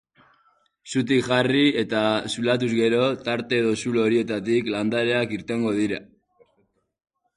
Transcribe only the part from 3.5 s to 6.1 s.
edo zulo horietatik landareak irtengo dira.